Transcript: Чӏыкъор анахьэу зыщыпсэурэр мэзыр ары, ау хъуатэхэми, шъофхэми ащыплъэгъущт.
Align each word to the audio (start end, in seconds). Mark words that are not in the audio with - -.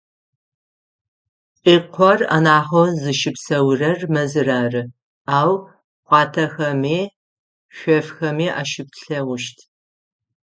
Чӏыкъор 1.61 2.19
анахьэу 2.35 2.87
зыщыпсэурэр 3.01 3.99
мэзыр 4.13 4.49
ары, 4.61 4.83
ау 5.37 5.51
хъуатэхэми, 6.07 6.99
шъофхэми 7.75 8.47
ащыплъэгъущт. 8.61 9.57